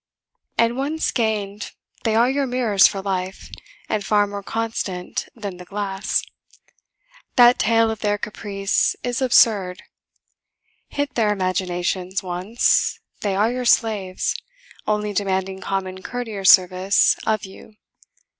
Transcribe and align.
And 0.57 0.75
once 0.77 1.11
gained 1.11 1.73
they 2.05 2.15
are 2.15 2.27
your 2.27 2.47
mirrors 2.47 2.87
for 2.87 3.03
life, 3.03 3.51
and 3.87 4.03
far 4.03 4.25
more 4.25 4.41
constant 4.41 5.27
than 5.35 5.57
the 5.57 5.63
glass. 5.65 6.23
That 7.35 7.59
tale 7.59 7.91
of 7.91 7.99
their 7.99 8.17
caprice 8.17 8.95
is 9.03 9.21
absurd. 9.21 9.83
Hit 10.87 11.13
their 11.13 11.31
imaginations 11.31 12.23
once, 12.23 12.99
they 13.21 13.35
are 13.35 13.51
your 13.51 13.65
slaves, 13.65 14.35
only 14.87 15.13
demanding 15.13 15.61
common 15.61 16.01
courtier 16.01 16.45
service 16.45 17.15
of 17.27 17.45
you. 17.45 17.75